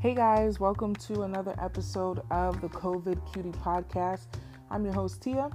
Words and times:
Hey 0.00 0.14
guys, 0.14 0.58
welcome 0.58 0.96
to 0.96 1.24
another 1.24 1.54
episode 1.58 2.22
of 2.30 2.62
the 2.62 2.70
COVID 2.70 3.20
Cutie 3.34 3.50
Podcast. 3.50 4.28
I'm 4.70 4.82
your 4.82 4.94
host 4.94 5.20
Tia, 5.20 5.50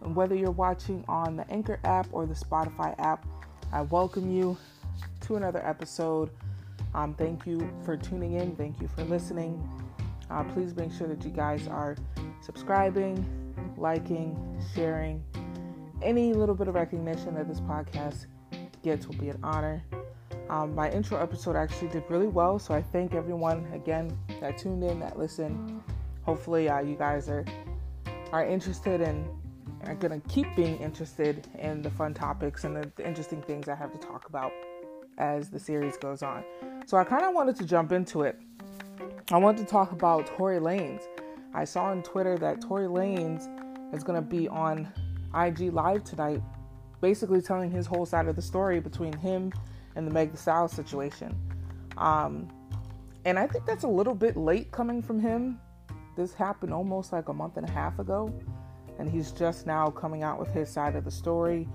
and 0.00 0.14
whether 0.14 0.36
you're 0.36 0.52
watching 0.52 1.04
on 1.08 1.34
the 1.34 1.50
Anchor 1.50 1.80
app 1.82 2.06
or 2.12 2.24
the 2.24 2.34
Spotify 2.34 2.94
app, 3.00 3.26
I 3.72 3.80
welcome 3.80 4.30
you 4.30 4.56
to 5.22 5.34
another 5.34 5.60
episode. 5.66 6.30
Um, 6.94 7.14
thank 7.14 7.46
you 7.46 7.68
for 7.84 7.96
tuning 7.96 8.34
in. 8.34 8.54
Thank 8.54 8.80
you 8.80 8.86
for 8.86 9.02
listening. 9.02 9.68
Uh, 10.30 10.44
please 10.44 10.76
make 10.76 10.92
sure 10.92 11.08
that 11.08 11.24
you 11.24 11.32
guys 11.32 11.66
are 11.66 11.96
subscribing, 12.42 13.26
liking, 13.76 14.38
sharing. 14.72 15.20
Any 16.00 16.32
little 16.32 16.54
bit 16.54 16.68
of 16.68 16.76
recognition 16.76 17.34
that 17.34 17.48
this 17.48 17.60
podcast 17.60 18.26
gets 18.84 19.08
will 19.08 19.16
be 19.16 19.30
an 19.30 19.40
honor. 19.42 19.82
Um, 20.50 20.74
my 20.74 20.90
intro 20.90 21.18
episode 21.18 21.56
actually 21.56 21.88
did 21.88 22.04
really 22.08 22.26
well, 22.26 22.58
so 22.58 22.74
I 22.74 22.82
thank 22.82 23.14
everyone 23.14 23.66
again 23.72 24.16
that 24.40 24.58
tuned 24.58 24.84
in, 24.84 25.00
that 25.00 25.18
listened. 25.18 25.82
Hopefully, 26.22 26.68
uh, 26.68 26.80
you 26.80 26.96
guys 26.96 27.28
are 27.28 27.44
are 28.32 28.44
interested 28.44 29.00
and 29.00 29.26
are 29.86 29.94
gonna 29.94 30.20
keep 30.28 30.46
being 30.56 30.78
interested 30.78 31.46
in 31.58 31.82
the 31.82 31.90
fun 31.90 32.12
topics 32.12 32.64
and 32.64 32.76
the, 32.76 32.90
the 32.96 33.06
interesting 33.06 33.40
things 33.42 33.68
I 33.68 33.74
have 33.74 33.92
to 33.92 33.98
talk 33.98 34.28
about 34.28 34.52
as 35.18 35.50
the 35.50 35.58
series 35.58 35.96
goes 35.96 36.22
on. 36.22 36.44
So 36.86 36.96
I 36.96 37.04
kind 37.04 37.22
of 37.22 37.34
wanted 37.34 37.56
to 37.56 37.64
jump 37.64 37.92
into 37.92 38.22
it. 38.22 38.38
I 39.30 39.38
wanted 39.38 39.64
to 39.64 39.70
talk 39.70 39.92
about 39.92 40.26
Tory 40.26 40.58
Lanez. 40.58 41.02
I 41.54 41.64
saw 41.64 41.84
on 41.84 42.02
Twitter 42.02 42.36
that 42.38 42.60
Tory 42.60 42.86
Lanez 42.86 43.48
is 43.94 44.02
gonna 44.04 44.22
be 44.22 44.48
on 44.48 44.92
IG 45.34 45.72
Live 45.72 46.04
tonight, 46.04 46.42
basically 47.00 47.40
telling 47.40 47.70
his 47.70 47.86
whole 47.86 48.04
side 48.04 48.28
of 48.28 48.36
the 48.36 48.42
story 48.42 48.80
between 48.80 49.16
him 49.18 49.52
and 49.96 50.06
the 50.06 50.10
Meg 50.10 50.32
Thee 50.32 50.36
Stallion 50.36 50.68
situation. 50.68 51.38
Um, 51.96 52.48
and 53.24 53.38
I 53.38 53.46
think 53.46 53.64
that's 53.64 53.84
a 53.84 53.88
little 53.88 54.14
bit 54.14 54.36
late 54.36 54.70
coming 54.70 55.02
from 55.02 55.18
him. 55.20 55.60
This 56.16 56.34
happened 56.34 56.72
almost 56.72 57.12
like 57.12 57.28
a 57.28 57.32
month 57.32 57.56
and 57.56 57.68
a 57.68 57.72
half 57.72 57.98
ago, 57.98 58.32
and 58.98 59.10
he's 59.10 59.32
just 59.32 59.66
now 59.66 59.90
coming 59.90 60.22
out 60.22 60.38
with 60.38 60.50
his 60.50 60.68
side 60.68 60.94
of 60.94 61.04
the 61.04 61.10
story 61.10 61.68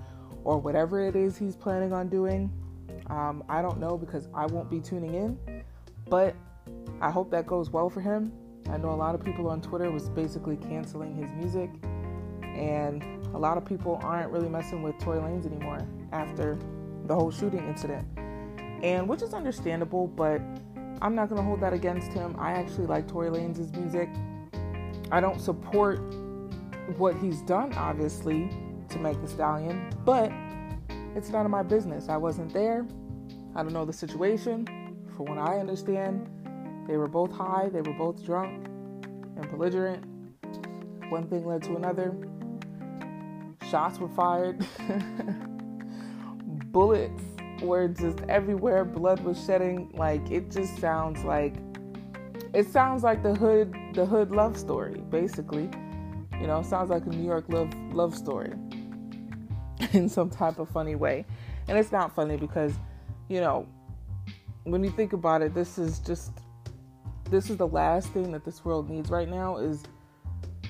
or 0.44 0.58
whatever 0.58 1.00
it 1.00 1.16
is 1.16 1.36
he's 1.36 1.56
planning 1.56 1.92
on 1.92 2.08
doing. 2.08 2.50
Um, 3.08 3.42
I 3.48 3.60
don't 3.60 3.78
know 3.80 3.98
because 3.98 4.28
I 4.34 4.46
won't 4.46 4.70
be 4.70 4.80
tuning 4.80 5.14
in, 5.14 5.62
but 6.08 6.34
I 7.00 7.10
hope 7.10 7.30
that 7.32 7.46
goes 7.46 7.70
well 7.70 7.90
for 7.90 8.00
him. 8.00 8.32
I 8.68 8.76
know 8.76 8.90
a 8.90 8.94
lot 8.94 9.14
of 9.14 9.24
people 9.24 9.48
on 9.48 9.60
Twitter 9.60 9.90
was 9.90 10.08
basically 10.08 10.56
canceling 10.56 11.14
his 11.16 11.30
music, 11.32 11.70
and 12.42 13.02
a 13.34 13.38
lot 13.38 13.56
of 13.56 13.64
people 13.64 13.98
aren't 14.02 14.30
really 14.30 14.48
messing 14.48 14.82
with 14.82 14.98
Tory 14.98 15.18
Lanez 15.18 15.46
anymore 15.46 15.86
after 16.12 16.58
the 17.10 17.16
whole 17.16 17.32
shooting 17.32 17.66
incident. 17.66 18.06
And 18.84 19.08
which 19.08 19.20
is 19.20 19.34
understandable, 19.34 20.06
but 20.06 20.40
I'm 21.02 21.16
not 21.16 21.28
to 21.28 21.42
hold 21.42 21.60
that 21.60 21.72
against 21.72 22.12
him. 22.12 22.36
I 22.38 22.52
actually 22.52 22.86
like 22.86 23.08
Tory 23.08 23.30
Lanez's 23.30 23.72
music. 23.72 24.08
I 25.10 25.20
don't 25.20 25.40
support 25.40 25.98
what 26.98 27.16
he's 27.16 27.42
done, 27.42 27.72
obviously, 27.72 28.48
to 28.90 28.98
Meg 28.98 29.20
Thee 29.20 29.26
Stallion, 29.26 29.92
but 30.04 30.30
it's 31.16 31.30
none 31.30 31.44
of 31.44 31.50
my 31.50 31.64
business. 31.64 32.08
I 32.08 32.16
wasn't 32.16 32.52
there. 32.52 32.86
I 33.56 33.64
don't 33.64 33.72
know 33.72 33.84
the 33.84 33.92
situation. 33.92 34.64
From 35.16 35.24
what 35.26 35.38
I 35.38 35.58
understand, 35.58 36.28
they 36.86 36.96
were 36.96 37.08
both 37.08 37.32
high, 37.32 37.70
they 37.72 37.80
were 37.80 37.92
both 37.98 38.24
drunk 38.24 38.68
and 39.36 39.50
belligerent. 39.50 40.04
One 41.08 41.26
thing 41.28 41.44
led 41.44 41.64
to 41.64 41.74
another. 41.74 42.14
Shots 43.68 43.98
were 43.98 44.08
fired. 44.08 44.64
bullets 46.72 47.22
were 47.62 47.88
just 47.88 48.20
everywhere, 48.28 48.84
blood 48.84 49.20
was 49.20 49.42
shedding. 49.44 49.90
Like 49.94 50.30
it 50.30 50.50
just 50.50 50.78
sounds 50.78 51.24
like 51.24 51.54
it 52.52 52.68
sounds 52.68 53.02
like 53.02 53.22
the 53.22 53.34
hood 53.34 53.74
the 53.94 54.06
hood 54.06 54.30
love 54.30 54.56
story, 54.56 55.02
basically. 55.10 55.70
You 56.40 56.46
know, 56.46 56.62
sounds 56.62 56.90
like 56.90 57.04
a 57.06 57.10
New 57.10 57.26
York 57.26 57.44
love 57.48 57.72
love 57.92 58.16
story 58.16 58.52
in 59.92 60.08
some 60.08 60.30
type 60.30 60.58
of 60.58 60.68
funny 60.70 60.94
way. 60.94 61.26
And 61.68 61.78
it's 61.78 61.92
not 61.92 62.14
funny 62.14 62.36
because, 62.36 62.72
you 63.28 63.40
know, 63.40 63.66
when 64.64 64.82
you 64.82 64.90
think 64.90 65.12
about 65.12 65.42
it, 65.42 65.54
this 65.54 65.78
is 65.78 65.98
just 65.98 66.32
this 67.30 67.50
is 67.50 67.56
the 67.56 67.66
last 67.66 68.08
thing 68.12 68.32
that 68.32 68.44
this 68.44 68.64
world 68.64 68.90
needs 68.90 69.10
right 69.10 69.28
now 69.28 69.58
is 69.58 69.84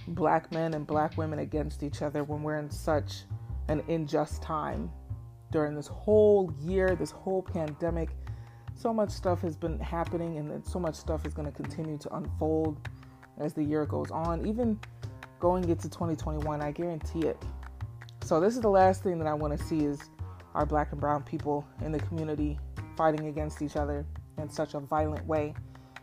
black 0.09 0.50
men 0.53 0.75
and 0.75 0.87
black 0.87 1.16
women 1.16 1.39
against 1.39 1.83
each 1.83 2.03
other 2.03 2.25
when 2.25 2.43
we're 2.43 2.59
in 2.59 2.71
such 2.71 3.22
an 3.69 3.83
unjust 3.89 4.43
time 4.43 4.91
during 5.50 5.75
this 5.75 5.87
whole 5.87 6.53
year, 6.61 6.94
this 6.94 7.11
whole 7.11 7.43
pandemic. 7.43 8.11
So 8.75 8.94
much 8.94 9.11
stuff 9.11 9.43
has 9.43 9.56
been 9.56 9.78
happening, 9.78 10.38
and 10.38 10.65
so 10.66 10.78
much 10.78 10.94
stuff 10.94 11.27
is 11.27 11.34
going 11.34 11.50
to 11.50 11.55
continue 11.55 11.99
to 11.99 12.15
unfold 12.16 12.88
as 13.38 13.53
the 13.53 13.62
year 13.62 13.84
goes 13.84 14.10
on. 14.10 14.47
Even 14.47 14.78
going 15.39 15.69
into 15.69 15.89
2021, 15.89 16.62
I 16.62 16.71
guarantee 16.71 17.27
it. 17.27 17.43
So 18.22 18.41
this 18.41 18.55
is 18.55 18.62
the 18.62 18.71
last 18.71 19.03
thing 19.03 19.19
that 19.19 19.27
I 19.27 19.34
want 19.34 19.59
to 19.59 19.65
see 19.65 19.84
is 19.84 20.00
our 20.55 20.66
black 20.66 20.93
and 20.93 21.00
brown 21.00 21.22
people 21.22 21.66
in 21.84 21.93
the 21.93 21.99
community 22.00 22.59
fighting 22.97 23.27
against 23.28 23.62
each 23.62 23.77
other 23.77 24.06
in 24.39 24.49
such 24.49 24.75
a 24.75 24.81
violent 24.81 25.27
way, 25.27 25.55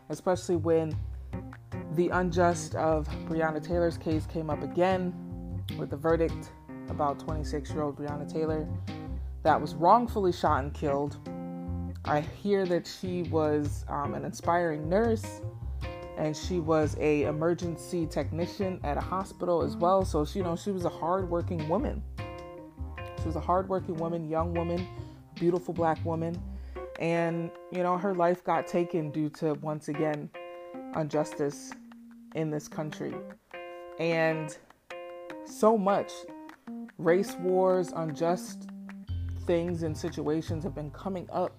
especially 0.08 0.56
when 0.56 0.96
the 1.94 2.08
unjust 2.10 2.74
of 2.74 3.08
Breonna 3.26 3.64
Taylor's 3.64 3.98
case 3.98 4.26
came 4.26 4.50
up 4.50 4.62
again 4.62 5.12
with 5.78 5.90
the 5.90 5.96
verdict 5.96 6.50
about 6.88 7.18
26 7.18 7.70
year 7.70 7.82
old 7.82 7.96
Breonna 7.96 8.30
Taylor 8.30 8.68
that 9.42 9.60
was 9.60 9.74
wrongfully 9.74 10.32
shot 10.32 10.64
and 10.64 10.74
killed. 10.74 11.16
I 12.04 12.20
hear 12.20 12.64
that 12.66 12.86
she 12.86 13.22
was 13.24 13.84
um, 13.88 14.14
an 14.14 14.24
inspiring 14.24 14.88
nurse 14.88 15.40
and 16.16 16.36
she 16.36 16.58
was 16.58 16.96
a 16.98 17.22
emergency 17.22 18.04
technician 18.06 18.80
at 18.82 18.96
a 18.96 19.00
hospital 19.00 19.62
as 19.62 19.76
well. 19.76 20.04
So 20.04 20.24
she, 20.24 20.40
you 20.40 20.44
know, 20.44 20.56
she 20.56 20.72
was 20.72 20.84
a 20.84 20.90
hardworking 20.90 21.68
woman. 21.68 22.02
She 23.20 23.26
was 23.26 23.36
a 23.36 23.40
hardworking 23.40 23.96
woman, 23.96 24.28
young 24.28 24.52
woman, 24.52 24.86
beautiful 25.36 25.72
black 25.72 26.04
woman, 26.04 26.40
and 26.98 27.50
you 27.70 27.82
know 27.82 27.96
her 27.96 28.14
life 28.14 28.42
got 28.44 28.66
taken 28.66 29.10
due 29.10 29.28
to 29.30 29.54
once 29.54 29.88
again 29.88 30.28
injustice 30.96 31.72
in 32.34 32.50
this 32.50 32.68
country, 32.68 33.14
and 33.98 34.56
so 35.44 35.76
much 35.78 36.12
race 36.98 37.34
wars, 37.36 37.92
unjust 37.94 38.68
things 39.48 39.82
and 39.82 39.96
situations 39.96 40.62
have 40.62 40.74
been 40.74 40.90
coming 40.90 41.26
up, 41.32 41.58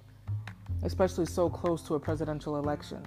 especially 0.83 1.25
so 1.25 1.50
close 1.50 1.81
to 1.81 1.95
a 1.95 2.00
presidential 2.00 2.57
election. 2.57 3.05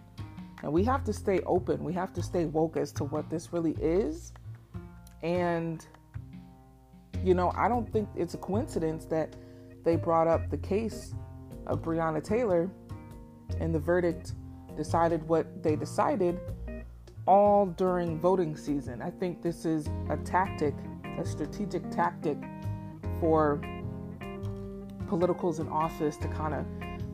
And 0.62 0.72
we 0.72 0.84
have 0.84 1.04
to 1.04 1.12
stay 1.12 1.41
open. 1.47 1.82
We 1.84 1.93
have 1.94 2.12
to 2.15 2.22
stay 2.22 2.44
woke 2.47 2.76
as 2.76 2.92
to 2.94 3.04
what 3.04 3.31
this 3.31 3.53
really 3.53 3.76
is. 3.81 4.32
And, 5.22 5.87
you 7.25 7.32
know, 7.32 7.53
I 7.56 7.69
don't 7.69 7.91
think 7.92 8.09
it's 8.16 8.34
a 8.34 8.38
coincidence 8.38 9.04
that 9.06 9.37
they 9.84 9.94
brought 9.94 10.26
up 10.26 10.50
the 10.50 10.59
case 10.59 11.15
of 11.69 11.81
Breonna 11.81 12.22
Taylor 12.22 12.69
and 13.60 13.72
the 13.72 13.78
verdict 13.78 14.32
decided 14.76 15.22
what 15.28 15.62
they 15.62 15.76
decided 15.76 16.41
all 17.26 17.66
during 17.66 18.19
voting 18.19 18.56
season. 18.56 19.00
I 19.00 19.10
think 19.10 19.42
this 19.42 19.65
is 19.65 19.88
a 20.10 20.16
tactic, 20.16 20.75
a 21.19 21.25
strategic 21.25 21.88
tactic 21.91 22.38
for 23.21 23.60
politicals 25.12 25.59
in 25.59 25.69
office 25.69 26.17
to 26.17 26.27
kind 26.28 26.55
of 26.55 26.65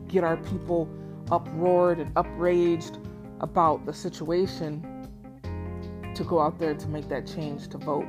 get 0.07 0.23
our 0.23 0.37
people 0.37 0.89
uproared 1.31 1.99
and 1.99 2.09
upraged 2.15 2.97
about 3.41 3.85
the 3.85 3.93
situation 3.93 5.05
to 6.15 6.23
go 6.23 6.39
out 6.39 6.57
there 6.57 6.73
to 6.73 6.87
make 6.87 7.09
that 7.09 7.27
change 7.27 7.67
to 7.67 7.77
vote. 7.77 8.05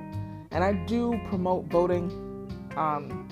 And 0.53 0.62
I 0.62 0.75
do 0.87 1.20
promote 1.29 1.64
voting, 1.67 2.09
um, 2.76 3.26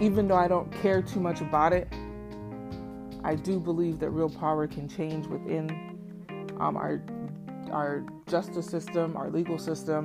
even 0.00 0.28
though 0.28 0.36
I 0.36 0.46
don't 0.46 0.70
care 0.80 1.02
too 1.02 1.18
much 1.18 1.40
about 1.40 1.72
it. 1.72 1.88
I 3.24 3.34
do 3.34 3.58
believe 3.58 3.98
that 3.98 4.10
real 4.10 4.30
power 4.30 4.68
can 4.68 4.88
change 4.88 5.26
within 5.26 5.70
um, 6.60 6.76
our 6.76 7.02
our 7.72 8.04
justice 8.28 8.66
system, 8.66 9.16
our 9.16 9.28
legal 9.28 9.58
system. 9.58 10.04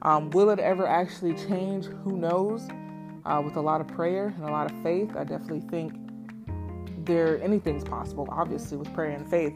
Um, 0.00 0.30
will 0.30 0.48
it 0.48 0.60
ever 0.60 0.86
actually 0.86 1.34
change? 1.34 1.84
Who 2.04 2.16
knows? 2.16 2.66
Uh, 3.24 3.40
with 3.44 3.56
a 3.56 3.60
lot 3.60 3.80
of 3.80 3.88
prayer 3.88 4.34
and 4.36 4.44
a 4.44 4.50
lot 4.50 4.70
of 4.70 4.82
faith. 4.82 5.16
I 5.16 5.24
definitely 5.24 5.68
think 5.68 5.94
there 7.04 7.42
anything's 7.42 7.84
possible, 7.84 8.28
obviously, 8.30 8.76
with 8.76 8.92
prayer 8.94 9.10
and 9.10 9.28
faith 9.28 9.54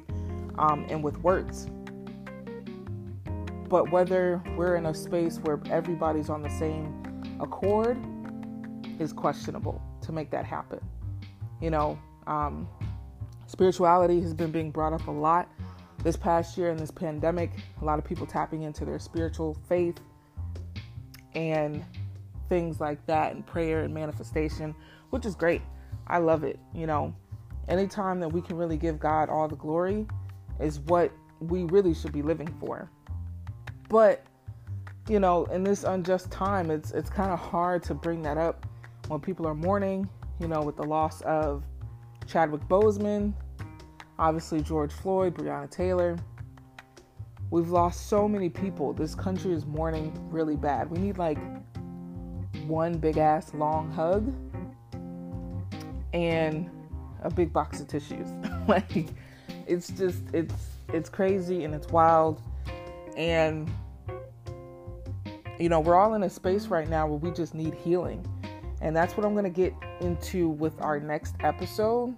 um, 0.58 0.86
and 0.88 1.02
with 1.02 1.18
words. 1.18 1.68
But 3.68 3.90
whether 3.90 4.42
we're 4.56 4.76
in 4.76 4.86
a 4.86 4.94
space 4.94 5.38
where 5.38 5.60
everybody's 5.70 6.30
on 6.30 6.42
the 6.42 6.50
same 6.50 7.02
accord 7.40 7.98
is 8.98 9.12
questionable 9.12 9.82
to 10.02 10.12
make 10.12 10.30
that 10.30 10.44
happen. 10.44 10.80
You 11.60 11.70
know, 11.70 11.98
um, 12.26 12.68
spirituality 13.46 14.20
has 14.20 14.34
been 14.34 14.52
being 14.52 14.70
brought 14.70 14.92
up 14.92 15.06
a 15.06 15.10
lot 15.10 15.48
this 16.02 16.16
past 16.16 16.56
year 16.58 16.70
in 16.70 16.76
this 16.76 16.90
pandemic. 16.90 17.50
A 17.80 17.84
lot 17.84 17.98
of 17.98 18.04
people 18.04 18.26
tapping 18.26 18.62
into 18.62 18.84
their 18.84 18.98
spiritual 18.98 19.56
faith 19.68 19.98
and 21.34 21.84
things 22.48 22.80
like 22.80 23.04
that 23.06 23.34
and 23.34 23.46
prayer 23.46 23.82
and 23.82 23.92
manifestation, 23.94 24.74
which 25.10 25.26
is 25.26 25.34
great. 25.34 25.62
I 26.06 26.18
love 26.18 26.44
it, 26.44 26.58
you 26.74 26.86
know. 26.86 27.14
anytime 27.68 28.20
that 28.20 28.28
we 28.28 28.40
can 28.40 28.56
really 28.56 28.76
give 28.76 28.98
God 28.98 29.28
all 29.28 29.48
the 29.48 29.56
glory 29.56 30.06
is 30.60 30.80
what 30.80 31.12
we 31.40 31.64
really 31.64 31.94
should 31.94 32.12
be 32.12 32.22
living 32.22 32.52
for. 32.60 32.90
But 33.88 34.24
you 35.08 35.20
know, 35.20 35.44
in 35.46 35.62
this 35.62 35.84
unjust 35.84 36.30
time, 36.30 36.70
it's 36.70 36.90
it's 36.92 37.10
kind 37.10 37.30
of 37.30 37.38
hard 37.38 37.82
to 37.84 37.94
bring 37.94 38.22
that 38.22 38.38
up 38.38 38.66
when 39.08 39.20
people 39.20 39.46
are 39.46 39.54
mourning, 39.54 40.08
you 40.40 40.48
know, 40.48 40.62
with 40.62 40.76
the 40.76 40.82
loss 40.82 41.20
of 41.22 41.62
Chadwick 42.26 42.62
Boseman, 42.68 43.34
obviously 44.18 44.62
George 44.62 44.92
Floyd, 44.92 45.34
Breonna 45.34 45.70
Taylor. 45.70 46.16
We've 47.50 47.68
lost 47.68 48.08
so 48.08 48.26
many 48.26 48.48
people. 48.48 48.94
This 48.94 49.14
country 49.14 49.52
is 49.52 49.66
mourning 49.66 50.12
really 50.30 50.56
bad. 50.56 50.90
We 50.90 50.98
need 50.98 51.18
like 51.18 51.38
one 52.68 52.98
big 52.98 53.18
ass 53.18 53.52
long 53.54 53.90
hug 53.90 54.32
and 56.12 56.70
a 57.22 57.30
big 57.30 57.52
box 57.52 57.80
of 57.80 57.88
tissues. 57.88 58.28
like 58.68 59.08
it's 59.66 59.88
just 59.88 60.22
it's 60.32 60.54
it's 60.92 61.08
crazy 61.08 61.64
and 61.64 61.74
it's 61.74 61.88
wild 61.88 62.40
and 63.16 63.70
you 65.58 65.68
know, 65.68 65.80
we're 65.80 65.94
all 65.94 66.14
in 66.14 66.24
a 66.24 66.30
space 66.30 66.66
right 66.66 66.88
now 66.88 67.06
where 67.06 67.18
we 67.18 67.30
just 67.30 67.54
need 67.54 67.74
healing. 67.74 68.26
And 68.80 68.94
that's 68.94 69.16
what 69.16 69.24
I'm 69.24 69.32
going 69.32 69.44
to 69.44 69.50
get 69.50 69.72
into 70.00 70.48
with 70.48 70.80
our 70.80 70.98
next 70.98 71.36
episode. 71.40 72.16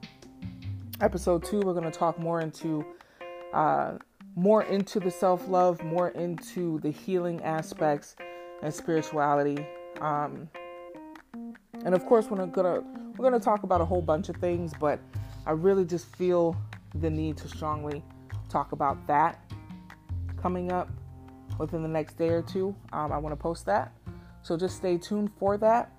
Episode 1.00 1.44
2, 1.44 1.60
we're 1.60 1.74
going 1.74 1.84
to 1.84 1.90
talk 1.90 2.18
more 2.18 2.40
into 2.40 2.84
uh 3.52 3.92
more 4.38 4.64
into 4.64 5.00
the 5.00 5.10
self-love, 5.10 5.82
more 5.82 6.10
into 6.10 6.78
the 6.80 6.90
healing 6.90 7.42
aspects 7.42 8.16
and 8.62 8.72
spirituality. 8.72 9.66
Um 10.00 10.48
and 11.84 11.94
of 11.94 12.06
course, 12.06 12.26
we're 12.26 12.44
gonna 12.46 12.82
we're 13.16 13.24
gonna 13.24 13.40
talk 13.40 13.62
about 13.62 13.80
a 13.80 13.84
whole 13.84 14.02
bunch 14.02 14.28
of 14.28 14.36
things, 14.36 14.72
but 14.78 15.00
I 15.46 15.52
really 15.52 15.84
just 15.84 16.14
feel 16.16 16.56
the 16.94 17.10
need 17.10 17.36
to 17.38 17.48
strongly 17.48 18.02
talk 18.48 18.72
about 18.72 19.06
that 19.06 19.40
coming 20.40 20.72
up 20.72 20.90
within 21.58 21.82
the 21.82 21.88
next 21.88 22.16
day 22.18 22.28
or 22.28 22.42
two. 22.42 22.74
Um, 22.92 23.12
I 23.12 23.18
want 23.18 23.32
to 23.32 23.36
post 23.36 23.66
that. 23.66 23.92
So 24.42 24.56
just 24.56 24.76
stay 24.76 24.98
tuned 24.98 25.30
for 25.38 25.56
that. 25.58 25.92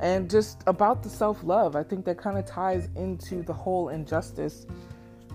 And 0.00 0.28
just 0.28 0.62
about 0.66 1.02
the 1.02 1.08
self 1.08 1.42
love, 1.44 1.76
I 1.76 1.82
think 1.82 2.04
that 2.06 2.18
kind 2.18 2.36
of 2.36 2.46
ties 2.46 2.88
into 2.96 3.42
the 3.42 3.52
whole 3.52 3.90
injustice 3.90 4.66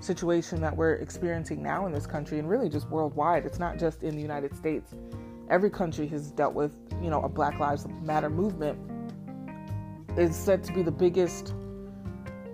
situation 0.01 0.61
that 0.61 0.75
we're 0.75 0.95
experiencing 0.95 1.61
now 1.61 1.85
in 1.85 1.91
this 1.93 2.05
country 2.05 2.39
and 2.39 2.49
really 2.49 2.69
just 2.69 2.89
worldwide. 2.89 3.45
It's 3.45 3.59
not 3.59 3.77
just 3.77 4.03
in 4.03 4.15
the 4.15 4.21
United 4.21 4.55
States. 4.55 4.93
Every 5.49 5.69
country 5.69 6.07
has 6.07 6.31
dealt 6.31 6.53
with, 6.53 6.75
you 7.01 7.09
know, 7.09 7.21
a 7.21 7.29
Black 7.29 7.59
Lives 7.59 7.87
Matter 8.01 8.29
movement. 8.29 8.77
is 10.17 10.35
said 10.35 10.63
to 10.65 10.73
be 10.73 10.83
the 10.83 10.91
biggest 10.91 11.53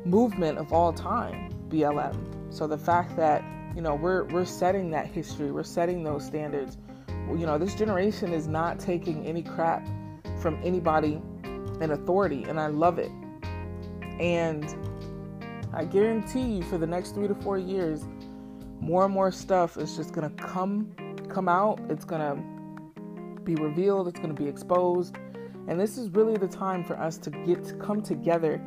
movement 0.05 0.57
of 0.57 0.71
all 0.71 0.93
time, 0.93 1.49
BLM. 1.69 2.53
So 2.53 2.67
the 2.67 2.77
fact 2.77 3.15
that 3.17 3.43
you 3.75 3.81
know 3.81 3.93
we're 3.93 4.23
we're 4.25 4.45
setting 4.45 4.89
that 4.89 5.05
history 5.05 5.51
we're 5.51 5.63
setting 5.63 6.03
those 6.03 6.25
standards 6.25 6.77
you 7.29 7.45
know 7.45 7.57
this 7.57 7.75
generation 7.75 8.31
is 8.33 8.47
not 8.47 8.79
taking 8.79 9.25
any 9.25 9.43
crap 9.43 9.85
from 10.39 10.57
anybody 10.63 11.21
in 11.81 11.91
authority 11.91 12.43
and 12.43 12.59
i 12.59 12.67
love 12.67 12.97
it 12.97 13.11
and 14.19 14.75
i 15.73 15.83
guarantee 15.83 16.41
you 16.41 16.63
for 16.63 16.77
the 16.77 16.87
next 16.87 17.11
three 17.11 17.27
to 17.27 17.35
four 17.35 17.57
years 17.57 18.05
more 18.79 19.05
and 19.05 19.13
more 19.13 19.31
stuff 19.31 19.77
is 19.77 19.97
just 19.97 20.13
gonna 20.13 20.29
come 20.31 20.89
come 21.27 21.49
out 21.49 21.79
it's 21.89 22.05
gonna 22.05 22.41
be 23.45 23.55
revealed 23.55 24.07
it's 24.07 24.19
gonna 24.19 24.33
be 24.33 24.47
exposed 24.47 25.17
and 25.67 25.79
this 25.79 25.97
is 25.97 26.09
really 26.09 26.35
the 26.37 26.47
time 26.47 26.83
for 26.83 26.99
us 26.99 27.17
to 27.17 27.29
get 27.29 27.63
to 27.63 27.73
come 27.75 28.01
together 28.01 28.61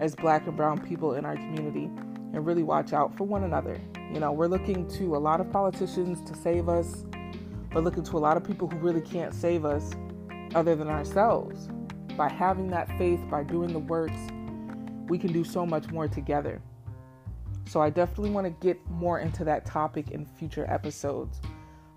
as 0.00 0.14
black 0.14 0.46
and 0.46 0.56
brown 0.56 0.78
people 0.78 1.14
in 1.14 1.24
our 1.24 1.34
community 1.34 1.90
and 2.32 2.46
really 2.46 2.62
watch 2.62 2.92
out 2.92 3.16
for 3.16 3.24
one 3.24 3.44
another 3.44 3.78
you 4.12 4.18
know, 4.18 4.32
we're 4.32 4.48
looking 4.48 4.88
to 4.98 5.16
a 5.16 5.18
lot 5.18 5.40
of 5.40 5.52
politicians 5.52 6.20
to 6.28 6.36
save 6.36 6.68
us. 6.68 7.04
We're 7.72 7.80
looking 7.80 8.02
to 8.02 8.16
a 8.16 8.18
lot 8.18 8.36
of 8.36 8.42
people 8.42 8.66
who 8.66 8.76
really 8.78 9.00
can't 9.00 9.32
save 9.32 9.64
us 9.64 9.92
other 10.56 10.74
than 10.74 10.88
ourselves. 10.88 11.68
By 12.16 12.28
having 12.28 12.68
that 12.70 12.88
faith, 12.98 13.20
by 13.30 13.44
doing 13.44 13.72
the 13.72 13.78
works, 13.78 14.18
we 15.06 15.16
can 15.16 15.32
do 15.32 15.44
so 15.44 15.64
much 15.64 15.88
more 15.90 16.08
together. 16.08 16.60
So 17.66 17.80
I 17.80 17.88
definitely 17.88 18.30
want 18.30 18.48
to 18.48 18.66
get 18.66 18.84
more 18.90 19.20
into 19.20 19.44
that 19.44 19.64
topic 19.64 20.10
in 20.10 20.26
future 20.26 20.66
episodes. 20.68 21.40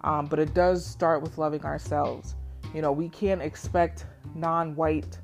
Um, 0.03 0.25
but 0.25 0.39
it 0.39 0.53
does 0.53 0.85
start 0.85 1.21
with 1.21 1.37
loving 1.37 1.63
ourselves. 1.63 2.35
You 2.73 2.81
know, 2.81 2.91
we 2.91 3.09
can't 3.09 3.41
expect 3.41 4.05
non-white 4.35 5.17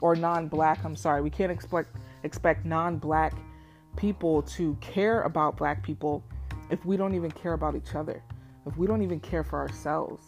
or 0.00 0.16
non-black. 0.16 0.84
I'm 0.84 0.96
sorry, 0.96 1.22
we 1.22 1.30
can't 1.30 1.52
expect 1.52 1.96
expect 2.22 2.64
non-black 2.66 3.34
people 3.96 4.42
to 4.42 4.76
care 4.80 5.22
about 5.22 5.56
black 5.56 5.82
people 5.82 6.24
if 6.70 6.84
we 6.84 6.96
don't 6.96 7.14
even 7.14 7.30
care 7.30 7.52
about 7.52 7.76
each 7.76 7.94
other, 7.94 8.22
if 8.66 8.76
we 8.76 8.86
don't 8.86 9.02
even 9.02 9.20
care 9.20 9.44
for 9.44 9.58
ourselves. 9.58 10.26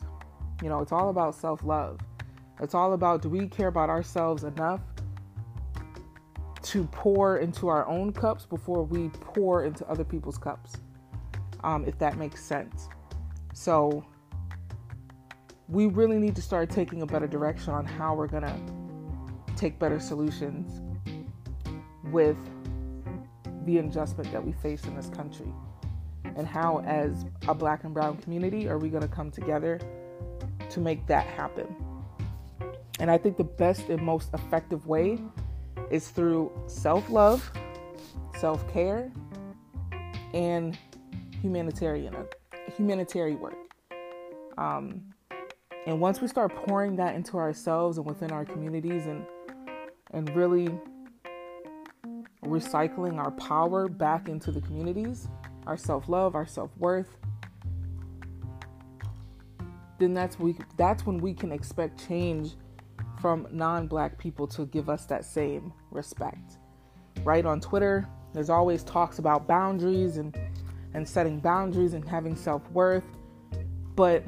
You 0.63 0.69
know, 0.69 0.81
it's 0.81 0.93
all 0.93 1.11
about 1.11 1.35
self 1.35 1.63
love. 1.65 1.99
It's 2.61 2.75
all 2.75 2.95
about 2.95 3.23
do 3.23 3.29
we 3.29 3.47
care 3.47 3.69
about 3.69 3.91
ourselves 3.91 4.45
enough 4.45 4.81
to 6.63 6.85
pour 6.87 7.39
into 7.39 7.69
our 7.69 7.87
own 7.87 8.13
cups 8.13 8.45
before 8.45 8.83
we 8.83 9.09
pour 9.11 9.65
into 9.65 9.89
other 9.89 10.05
people's 10.05 10.39
cups, 10.39 10.77
um, 11.63 11.85
if 11.85 11.99
that 11.99 12.17
makes 12.19 12.45
sense. 12.45 12.89
So, 13.59 14.05
we 15.69 15.87
really 15.87 16.19
need 16.19 16.37
to 16.37 16.43
start 16.43 16.71
taking 16.71 17.03
a 17.03 17.07
better 17.07 17.27
direction 17.27 17.75
on 17.75 17.85
how 17.85 18.15
we're 18.15 18.29
going 18.29 18.45
to 18.45 18.57
take 19.57 19.81
better 19.81 19.99
solutions 19.99 20.81
with 22.13 22.37
the 23.65 23.79
injustice 23.79 24.29
that 24.29 24.47
we 24.47 24.53
face 24.53 24.85
in 24.85 24.95
this 24.95 25.09
country. 25.09 25.53
And 26.37 26.47
how 26.47 26.85
as 26.87 27.27
a 27.49 27.55
black 27.55 27.83
and 27.83 27.93
brown 27.93 28.19
community 28.19 28.69
are 28.69 28.79
we 28.79 28.91
going 28.91 29.03
to 29.03 29.09
come 29.09 29.33
together 29.33 29.81
to 30.71 30.79
make 30.79 31.05
that 31.09 31.27
happen? 31.27 31.67
And 33.01 33.11
i 33.11 33.19
think 33.19 33.37
the 33.37 33.45
best 33.45 33.89
and 33.89 34.01
most 34.01 34.33
effective 34.35 34.87
way 34.87 35.19
is 35.91 36.09
through 36.09 36.53
self-love 36.69 37.51
self-care 38.39 39.11
and 40.33 40.79
humanitarian 41.43 42.15
humanitarian 42.79 43.39
work 43.39 43.57
um, 44.57 45.03
and 45.87 46.01
once 46.01 46.21
we 46.21 46.29
start 46.29 46.55
pouring 46.55 46.97
that 46.97 47.15
into 47.15 47.37
ourselves 47.37 47.99
and 47.99 48.07
within 48.07 48.33
our 48.33 48.45
communities 48.45 49.07
and 49.07 49.27
and 50.13 50.35
really 50.35 50.71
recycling 52.47 53.19
our 53.19 53.31
power 53.33 53.89
back 53.89 54.31
into 54.31 54.51
the 54.51 54.61
communities 54.63 55.29
our 55.69 55.77
self 55.77 56.09
love, 56.09 56.35
our 56.35 56.47
self 56.47 56.71
worth, 56.79 57.19
then 60.01 60.15
that's 60.15 60.39
we 60.39 60.57
that's 60.77 61.07
when 61.07 61.19
we 61.19 61.35
can 61.35 61.53
expect 61.53 62.09
change 62.09 62.57
from 63.21 63.47
non-black 63.51 64.19
people 64.19 64.47
to 64.47 64.65
give 64.67 64.89
us 64.89 65.05
that 65.05 65.25
same 65.25 65.73
respect. 65.91 66.59
Right 67.23 67.45
on 67.45 67.61
Twitter, 67.61 68.09
there's 68.33 68.49
always 68.49 68.83
talks 68.83 69.19
about 69.19 69.47
boundaries 69.47 70.17
and 70.17 70.37
and 70.99 71.09
setting 71.09 71.39
boundaries 71.39 71.95
and 71.95 72.07
having 72.07 72.35
self-worth, 72.35 73.05
but 73.95 74.25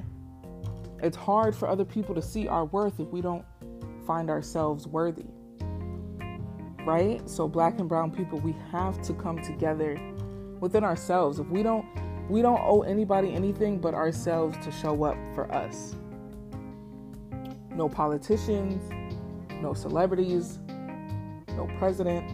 it's 1.03 1.17
hard 1.17 1.55
for 1.55 1.69
other 1.69 1.85
people 1.85 2.15
to 2.15 2.23
see 2.23 2.47
our 2.47 2.65
worth 2.67 3.01
if 3.01 3.09
we 3.09 3.21
don't 3.21 3.45
find 4.07 4.31
ourselves 4.31 4.87
worthy. 4.87 5.27
Right? 6.87 7.29
So 7.29 7.49
black 7.49 7.81
and 7.81 7.89
brown 7.89 8.13
people, 8.13 8.39
we 8.39 8.55
have 8.71 9.03
to 9.03 9.13
come 9.15 9.43
together 9.43 10.01
within 10.61 10.85
ourselves. 10.85 11.39
If 11.39 11.49
we 11.49 11.63
don't 11.63 11.85
we 12.29 12.43
don't 12.43 12.61
owe 12.63 12.83
anybody 12.83 13.35
anything 13.35 13.81
but 13.81 13.93
ourselves 13.93 14.57
to 14.65 14.71
show 14.71 15.03
up 15.03 15.17
for 15.35 15.53
us. 15.53 15.97
No 17.73 17.89
politicians, 17.89 18.81
no 19.61 19.75
celebrities, 19.75 20.61
no 21.49 21.69
president, 21.77 22.31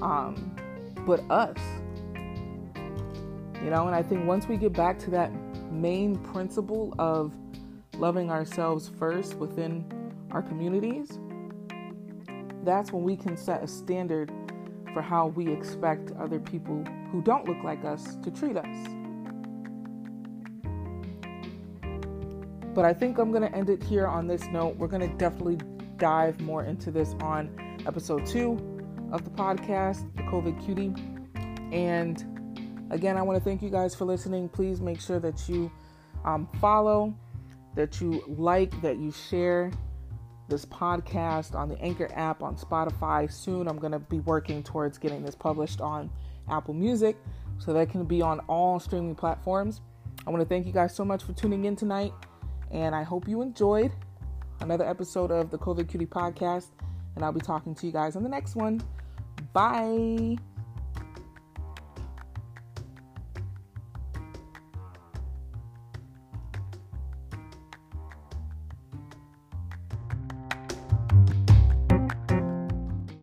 um, 0.00 0.56
but 1.06 1.20
us. 1.30 1.58
You 3.62 3.70
know, 3.70 3.86
and 3.86 3.94
I 3.94 4.02
think 4.02 4.26
once 4.26 4.48
we 4.48 4.56
get 4.56 4.72
back 4.72 4.98
to 5.00 5.10
that 5.10 5.30
main 5.70 6.16
principle 6.16 6.94
of 6.98 7.34
loving 7.96 8.30
ourselves 8.30 8.90
first 8.98 9.34
within 9.34 9.84
our 10.30 10.42
communities, 10.42 11.18
that's 12.64 12.92
when 12.92 13.02
we 13.02 13.16
can 13.16 13.36
set 13.36 13.62
a 13.62 13.66
standard 13.66 14.32
for 14.92 15.02
how 15.02 15.28
we 15.28 15.52
expect 15.52 16.12
other 16.18 16.38
people 16.38 16.84
who 17.12 17.22
don't 17.22 17.46
look 17.46 17.62
like 17.62 17.84
us 17.84 18.16
to 18.16 18.30
treat 18.30 18.56
us. 18.56 18.66
But 22.74 22.84
I 22.84 22.94
think 22.94 23.18
I'm 23.18 23.30
going 23.30 23.42
to 23.42 23.54
end 23.54 23.68
it 23.68 23.82
here 23.82 24.06
on 24.06 24.26
this 24.26 24.44
note. 24.46 24.76
We're 24.76 24.86
going 24.86 25.08
to 25.08 25.16
definitely 25.16 25.58
dive 25.96 26.40
more 26.40 26.64
into 26.64 26.90
this 26.90 27.14
on 27.20 27.50
episode 27.86 28.24
two 28.24 28.52
of 29.12 29.24
the 29.24 29.30
podcast, 29.30 30.08
The 30.16 30.22
COVID 30.22 30.64
Cutie. 30.64 30.94
And 31.72 32.29
again, 32.90 33.16
I 33.16 33.22
want 33.22 33.38
to 33.38 33.44
thank 33.44 33.62
you 33.62 33.70
guys 33.70 33.94
for 33.94 34.04
listening. 34.04 34.48
Please 34.48 34.80
make 34.80 35.00
sure 35.00 35.18
that 35.20 35.48
you 35.48 35.70
um, 36.24 36.48
follow, 36.60 37.14
that 37.74 38.00
you 38.00 38.22
like, 38.26 38.80
that 38.82 38.98
you 38.98 39.10
share 39.10 39.70
this 40.48 40.64
podcast 40.66 41.54
on 41.54 41.68
the 41.68 41.80
Anchor 41.80 42.10
app 42.14 42.42
on 42.42 42.56
Spotify. 42.56 43.30
Soon 43.30 43.68
I'm 43.68 43.78
going 43.78 43.92
to 43.92 43.98
be 43.98 44.20
working 44.20 44.62
towards 44.62 44.98
getting 44.98 45.22
this 45.22 45.34
published 45.34 45.80
on 45.80 46.10
Apple 46.50 46.74
Music 46.74 47.16
so 47.58 47.72
that 47.72 47.80
it 47.80 47.90
can 47.90 48.04
be 48.04 48.20
on 48.20 48.40
all 48.40 48.80
streaming 48.80 49.14
platforms. 49.14 49.80
I 50.26 50.30
want 50.30 50.42
to 50.42 50.48
thank 50.48 50.66
you 50.66 50.72
guys 50.72 50.94
so 50.94 51.04
much 51.04 51.22
for 51.22 51.32
tuning 51.32 51.64
in 51.64 51.76
tonight, 51.76 52.12
and 52.70 52.94
I 52.94 53.02
hope 53.02 53.26
you 53.26 53.40
enjoyed 53.40 53.92
another 54.60 54.86
episode 54.86 55.30
of 55.30 55.50
the 55.50 55.58
COVID 55.58 55.88
Cutie 55.88 56.06
podcast. 56.06 56.68
And 57.16 57.24
I'll 57.24 57.32
be 57.32 57.40
talking 57.40 57.74
to 57.74 57.86
you 57.86 57.92
guys 57.92 58.16
on 58.16 58.22
the 58.22 58.28
next 58.28 58.54
one. 58.54 58.80
Bye. 59.52 60.36